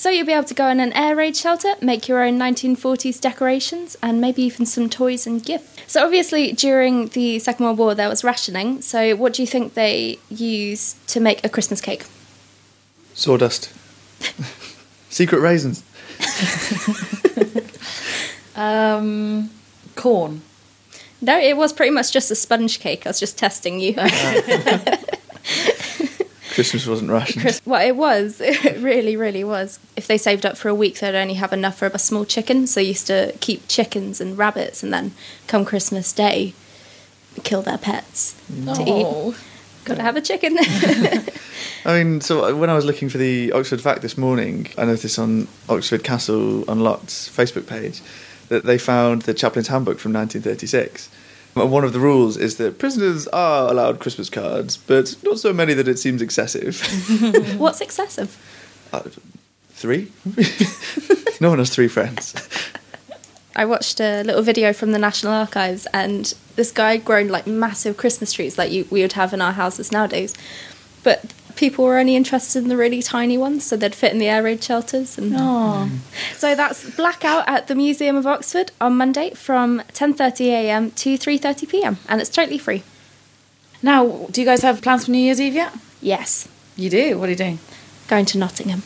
So 0.00 0.08
you'll 0.08 0.24
be 0.24 0.32
able 0.32 0.44
to 0.44 0.54
go 0.54 0.66
in 0.68 0.80
an 0.80 0.94
air 0.94 1.14
raid 1.14 1.36
shelter, 1.36 1.74
make 1.82 2.08
your 2.08 2.24
own 2.24 2.38
1940s 2.38 3.20
decorations, 3.20 3.98
and 4.02 4.18
maybe 4.18 4.42
even 4.44 4.64
some 4.64 4.88
toys 4.88 5.26
and 5.26 5.44
gifts. 5.44 5.76
So 5.88 6.02
obviously, 6.02 6.52
during 6.52 7.08
the 7.08 7.38
Second 7.38 7.66
World 7.66 7.76
War, 7.76 7.94
there 7.94 8.08
was 8.08 8.24
rationing. 8.24 8.80
So 8.80 9.14
what 9.14 9.34
do 9.34 9.42
you 9.42 9.46
think 9.46 9.74
they 9.74 10.18
used 10.30 11.06
to 11.08 11.20
make 11.20 11.44
a 11.44 11.50
Christmas 11.50 11.82
cake? 11.82 12.06
Sawdust. 13.12 13.70
Secret 15.10 15.40
raisins. 15.40 15.84
um, 18.56 19.50
corn. 19.96 20.40
No, 21.20 21.38
it 21.38 21.58
was 21.58 21.74
pretty 21.74 21.90
much 21.90 22.10
just 22.10 22.30
a 22.30 22.34
sponge 22.34 22.80
cake. 22.80 23.06
I 23.06 23.10
was 23.10 23.20
just 23.20 23.36
testing 23.36 23.80
you. 23.80 23.94
Christmas 26.60 26.86
wasn't 26.86 27.10
rationed. 27.10 27.40
Chris, 27.40 27.62
well, 27.64 27.80
it 27.80 27.96
was. 27.96 28.38
It 28.70 28.82
really, 28.82 29.16
really 29.16 29.42
was. 29.42 29.78
If 29.96 30.06
they 30.06 30.18
saved 30.18 30.44
up 30.44 30.58
for 30.58 30.68
a 30.68 30.74
week, 30.74 30.98
they'd 30.98 31.18
only 31.18 31.34
have 31.34 31.54
enough 31.54 31.78
for 31.78 31.86
a 31.86 31.98
small 31.98 32.26
chicken. 32.26 32.66
So 32.66 32.80
they 32.80 32.86
used 32.86 33.06
to 33.06 33.32
keep 33.40 33.66
chickens 33.66 34.20
and 34.20 34.36
rabbits, 34.36 34.82
and 34.82 34.92
then 34.92 35.12
come 35.46 35.64
Christmas 35.64 36.12
Day, 36.12 36.52
kill 37.42 37.62
their 37.62 37.78
pets 37.78 38.34
to 38.48 38.82
eat. 38.82 39.36
Got 39.86 39.94
to 39.94 40.02
have 40.02 40.16
a 40.16 40.20
chicken. 40.20 40.58
I 41.86 42.04
mean, 42.04 42.20
so 42.20 42.44
uh, 42.44 42.54
when 42.54 42.68
I 42.68 42.74
was 42.74 42.84
looking 42.84 43.08
for 43.08 43.16
the 43.16 43.52
Oxford 43.52 43.80
fact 43.80 44.02
this 44.02 44.18
morning, 44.18 44.68
I 44.76 44.84
noticed 44.84 45.18
on 45.18 45.48
Oxford 45.70 46.04
Castle 46.04 46.70
Unlocked's 46.70 47.30
Facebook 47.30 47.66
page 47.66 48.02
that 48.48 48.64
they 48.64 48.76
found 48.76 49.22
the 49.22 49.32
Chaplain's 49.32 49.68
Handbook 49.68 49.98
from 49.98 50.12
1936. 50.12 51.08
And 51.56 51.72
one 51.72 51.84
of 51.84 51.92
the 51.92 52.00
rules 52.00 52.36
is 52.36 52.56
that 52.56 52.78
prisoners 52.78 53.26
are 53.28 53.70
allowed 53.70 53.98
Christmas 53.98 54.30
cards, 54.30 54.76
but 54.76 55.16
not 55.22 55.38
so 55.38 55.52
many 55.52 55.74
that 55.74 55.88
it 55.88 55.98
seems 55.98 56.22
excessive. 56.22 56.80
What's 57.58 57.80
excessive? 57.80 58.38
Uh, 58.92 59.02
three? 59.70 60.12
no 61.40 61.50
one 61.50 61.58
has 61.58 61.70
three 61.70 61.88
friends. 61.88 62.34
I 63.56 63.64
watched 63.64 64.00
a 64.00 64.22
little 64.22 64.42
video 64.42 64.72
from 64.72 64.92
the 64.92 64.98
National 64.98 65.32
Archives, 65.32 65.86
and 65.92 66.32
this 66.54 66.70
guy 66.70 66.92
had 66.92 67.04
grown 67.04 67.28
like 67.28 67.46
massive 67.46 67.96
Christmas 67.96 68.32
trees, 68.32 68.56
like 68.56 68.70
you, 68.70 68.86
we 68.90 69.02
would 69.02 69.14
have 69.14 69.32
in 69.32 69.40
our 69.40 69.52
houses 69.52 69.90
nowadays. 69.90 70.34
But 71.02 71.32
people 71.60 71.84
were 71.84 71.98
only 71.98 72.16
interested 72.16 72.62
in 72.62 72.68
the 72.68 72.76
really 72.76 73.02
tiny 73.02 73.36
ones, 73.38 73.64
so 73.66 73.76
they'd 73.76 73.94
fit 73.94 74.12
in 74.12 74.18
the 74.18 74.28
air 74.28 74.42
raid 74.42 74.64
shelters. 74.64 75.18
And 75.18 75.34
Oh, 75.36 75.88
so 76.36 76.54
that's 76.54 76.90
blackout 76.96 77.44
at 77.46 77.68
the 77.68 77.74
Museum 77.74 78.16
of 78.16 78.26
Oxford 78.26 78.72
on 78.80 78.96
Monday 78.96 79.30
from 79.34 79.82
10:30 79.92 80.46
a.m. 80.60 80.90
to 81.02 81.16
3:30 81.18 81.68
p.m. 81.68 81.98
and 82.08 82.20
it's 82.20 82.30
totally 82.30 82.58
free. 82.58 82.82
now 83.82 84.26
do 84.32 84.40
you 84.40 84.46
guys 84.46 84.62
have 84.62 84.80
plans 84.82 85.04
for 85.04 85.10
New 85.12 85.18
Year's 85.26 85.40
Eve 85.40 85.54
yet? 85.54 85.72
Yes, 86.02 86.48
You 86.76 86.88
do. 86.90 87.18
What 87.18 87.26
are 87.28 87.32
you 87.32 87.36
doing? 87.44 87.58
going 88.08 88.24
to 88.26 88.38
Nottingham. 88.38 88.82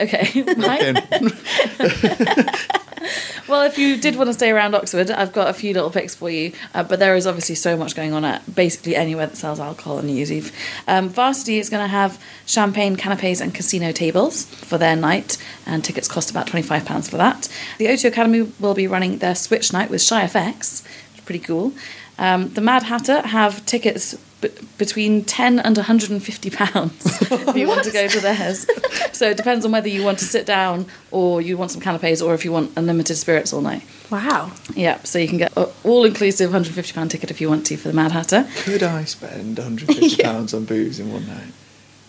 Okay, 0.00 0.26
Mike. 0.56 0.80
Well, 3.48 3.62
if 3.62 3.78
you 3.78 3.96
did 3.96 4.16
want 4.16 4.28
to 4.28 4.34
stay 4.34 4.50
around 4.50 4.74
Oxford, 4.74 5.10
I've 5.10 5.32
got 5.32 5.48
a 5.48 5.54
few 5.54 5.72
little 5.72 5.88
picks 5.88 6.14
for 6.14 6.28
you. 6.28 6.52
Uh, 6.74 6.82
but 6.82 6.98
there 6.98 7.16
is 7.16 7.26
obviously 7.26 7.54
so 7.54 7.78
much 7.78 7.96
going 7.96 8.12
on 8.12 8.22
at 8.22 8.54
basically 8.54 8.94
anywhere 8.94 9.26
that 9.26 9.36
sells 9.36 9.58
alcohol 9.58 9.96
on 9.96 10.06
New 10.06 10.12
Year's 10.12 10.30
Eve. 10.30 10.52
Um, 10.86 11.08
Varsity 11.08 11.58
is 11.58 11.70
going 11.70 11.82
to 11.82 11.88
have 11.88 12.22
champagne 12.44 12.96
canapes 12.96 13.40
and 13.40 13.54
casino 13.54 13.90
tables 13.90 14.44
for 14.44 14.76
their 14.76 14.96
night, 14.96 15.38
and 15.64 15.82
tickets 15.82 16.08
cost 16.08 16.30
about 16.30 16.46
£25 16.46 17.08
for 17.08 17.16
that. 17.16 17.48
The 17.78 17.86
O2 17.86 18.08
Academy 18.08 18.52
will 18.60 18.74
be 18.74 18.86
running 18.86 19.18
their 19.18 19.34
Switch 19.34 19.72
night 19.72 19.88
with 19.88 20.02
Shy 20.02 20.24
FX, 20.24 20.82
which 20.82 21.20
is 21.20 21.24
pretty 21.24 21.40
cool. 21.40 21.72
Um, 22.18 22.50
the 22.50 22.60
Mad 22.60 22.82
Hatter 22.82 23.22
have 23.28 23.64
tickets 23.64 24.14
b- 24.40 24.48
between 24.78 25.24
10 25.24 25.58
and 25.58 25.76
150 25.76 26.50
pounds 26.50 27.22
if 27.32 27.56
you 27.56 27.66
want 27.68 27.84
to 27.84 27.90
go 27.90 28.06
to 28.08 28.20
theirs. 28.20 28.66
so 29.12 29.30
it 29.30 29.36
depends 29.36 29.64
on 29.64 29.72
whether 29.72 29.88
you 29.88 30.04
want 30.04 30.18
to 30.20 30.24
sit 30.24 30.46
down 30.46 30.86
or 31.10 31.40
you 31.42 31.56
want 31.56 31.70
some 31.70 31.80
canapes 31.80 32.20
or 32.22 32.34
if 32.34 32.44
you 32.44 32.52
want 32.52 32.70
unlimited 32.76 33.16
spirits 33.16 33.52
all 33.52 33.60
night. 33.60 33.82
Wow. 34.10 34.52
Yeah, 34.74 35.02
so 35.02 35.18
you 35.18 35.28
can 35.28 35.38
get 35.38 35.56
an 35.56 35.66
all-inclusive 35.84 36.48
150 36.50 36.92
pound 36.94 37.10
ticket 37.10 37.30
if 37.30 37.40
you 37.40 37.48
want 37.48 37.66
to 37.66 37.76
for 37.76 37.88
the 37.88 37.94
Mad 37.94 38.12
Hatter. 38.12 38.46
Could 38.58 38.82
I 38.82 39.04
spend 39.04 39.56
£150 39.58 40.54
on 40.56 40.64
booze 40.64 40.98
in 41.00 41.12
one 41.12 41.26
night? 41.26 41.52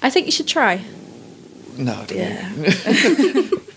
I 0.02 0.10
think 0.10 0.26
you 0.26 0.32
should 0.32 0.48
try. 0.48 0.82
No, 1.78 1.94
I 1.94 2.06
don't 2.06 2.18
Yeah. 2.18 3.50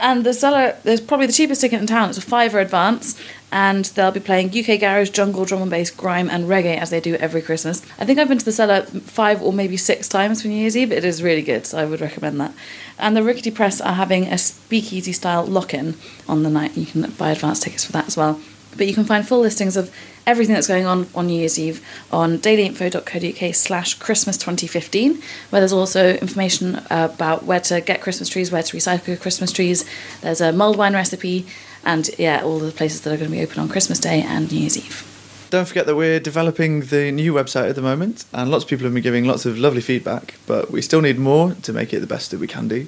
And 0.00 0.24
the 0.24 0.32
cellar, 0.32 0.76
there's 0.82 1.00
probably 1.00 1.26
the 1.26 1.32
cheapest 1.32 1.60
ticket 1.60 1.80
in 1.80 1.86
town. 1.86 2.08
It's 2.08 2.18
a 2.18 2.22
fiver 2.22 2.58
advance, 2.58 3.20
and 3.52 3.84
they'll 3.84 4.10
be 4.10 4.20
playing 4.20 4.48
UK 4.48 4.80
garage, 4.80 5.10
jungle, 5.10 5.44
drum 5.44 5.62
and 5.62 5.70
bass, 5.70 5.90
grime, 5.90 6.30
and 6.30 6.44
reggae 6.44 6.78
as 6.78 6.90
they 6.90 7.00
do 7.00 7.16
every 7.16 7.42
Christmas. 7.42 7.82
I 7.98 8.06
think 8.06 8.18
I've 8.18 8.28
been 8.28 8.38
to 8.38 8.44
the 8.44 8.52
cellar 8.52 8.82
five 8.82 9.42
or 9.42 9.52
maybe 9.52 9.76
six 9.76 10.08
times 10.08 10.42
for 10.42 10.48
New 10.48 10.56
Year's 10.56 10.76
Eve. 10.76 10.92
It 10.92 11.04
is 11.04 11.22
really 11.22 11.42
good, 11.42 11.66
so 11.66 11.78
I 11.78 11.84
would 11.84 12.00
recommend 12.00 12.40
that. 12.40 12.54
And 12.98 13.16
the 13.16 13.22
Rickety 13.22 13.50
Press 13.50 13.80
are 13.80 13.94
having 13.94 14.26
a 14.26 14.38
speakeasy 14.38 15.12
style 15.12 15.44
lock-in 15.44 15.96
on 16.28 16.42
the 16.42 16.50
night. 16.50 16.76
You 16.76 16.86
can 16.86 17.10
buy 17.12 17.30
advance 17.30 17.60
tickets 17.60 17.84
for 17.84 17.92
that 17.92 18.06
as 18.06 18.16
well. 18.16 18.40
But 18.76 18.86
you 18.86 18.94
can 18.94 19.04
find 19.04 19.26
full 19.26 19.40
listings 19.40 19.76
of 19.76 19.94
everything 20.26 20.54
that's 20.54 20.68
going 20.68 20.86
on 20.86 21.08
on 21.14 21.26
New 21.26 21.38
Year's 21.38 21.58
Eve 21.58 21.84
on 22.12 22.38
dailyinfo.co.uk 22.38 23.54
slash 23.54 23.94
Christmas 23.94 24.36
2015, 24.36 25.20
where 25.50 25.60
there's 25.60 25.72
also 25.72 26.14
information 26.14 26.80
about 26.90 27.44
where 27.44 27.60
to 27.60 27.80
get 27.80 28.00
Christmas 28.00 28.28
trees, 28.28 28.52
where 28.52 28.62
to 28.62 28.76
recycle 28.76 29.20
Christmas 29.20 29.52
trees. 29.52 29.84
There's 30.20 30.40
a 30.40 30.52
mulled 30.52 30.78
wine 30.78 30.94
recipe, 30.94 31.46
and 31.84 32.08
yeah, 32.18 32.42
all 32.42 32.58
the 32.58 32.70
places 32.70 33.00
that 33.02 33.12
are 33.12 33.16
going 33.16 33.30
to 33.30 33.36
be 33.36 33.42
open 33.42 33.58
on 33.58 33.68
Christmas 33.68 33.98
Day 33.98 34.22
and 34.22 34.50
New 34.50 34.60
Year's 34.60 34.76
Eve. 34.76 35.06
Don't 35.50 35.66
forget 35.66 35.86
that 35.86 35.96
we're 35.96 36.20
developing 36.20 36.82
the 36.82 37.10
new 37.10 37.32
website 37.32 37.68
at 37.68 37.74
the 37.74 37.82
moment, 37.82 38.24
and 38.32 38.52
lots 38.52 38.62
of 38.62 38.70
people 38.70 38.84
have 38.84 38.94
been 38.94 39.02
giving 39.02 39.24
lots 39.24 39.46
of 39.46 39.58
lovely 39.58 39.80
feedback, 39.80 40.34
but 40.46 40.70
we 40.70 40.80
still 40.80 41.00
need 41.00 41.18
more 41.18 41.54
to 41.54 41.72
make 41.72 41.92
it 41.92 41.98
the 41.98 42.06
best 42.06 42.30
that 42.30 42.38
we 42.38 42.46
can 42.46 42.68
do. 42.68 42.86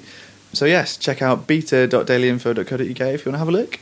So, 0.53 0.65
yes, 0.65 0.95
check 0.95 1.21
out 1.21 1.45
beta.dailyinfo.co.uk 1.47 2.79
if 2.79 3.25
you 3.25 3.31
want 3.31 3.35
to 3.35 3.37
have 3.37 3.49
a 3.49 3.51
look. 3.51 3.79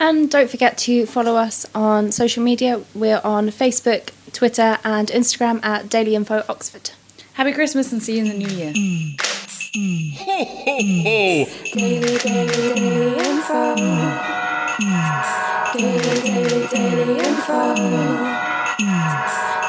And 0.00 0.30
don't 0.30 0.50
forget 0.50 0.76
to 0.78 1.06
follow 1.06 1.36
us 1.36 1.66
on 1.74 2.12
social 2.12 2.42
media. 2.42 2.82
We're 2.94 3.20
on 3.24 3.48
Facebook, 3.48 4.10
Twitter, 4.32 4.78
and 4.84 5.08
Instagram 5.08 5.64
at 5.64 5.88
Daily 5.88 6.14
Info 6.14 6.42
Oxford. 6.48 6.90
Happy 7.34 7.52
Christmas 7.52 7.92
and 7.92 8.02
see 8.02 8.18
you 8.18 8.24
in 8.24 8.28
the 8.28 8.34
new 8.38 8.48
year. 8.48 8.72
Ho, 8.74 9.84
ho, 10.24 10.44
ho! 11.04 11.46
Daily, 11.74 12.18
daily, 12.18 12.74
daily 12.74 13.16
info. 13.18 13.74
Daily, 15.74 16.20
daily, 16.22 16.68
daily 16.68 17.18
info. 17.24 17.74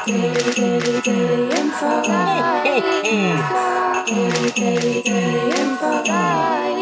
Daily, 0.06 0.42
daily, 0.54 1.00
daily 1.02 1.42
info. 1.56 2.02
Daily, 4.06 4.50
daily, 4.54 5.02
daily 5.02 5.50
info. 5.60 6.75